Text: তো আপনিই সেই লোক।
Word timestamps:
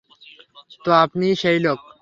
তো 0.83 0.89
আপনিই 1.03 1.35
সেই 1.35 1.59
লোক। 1.59 1.79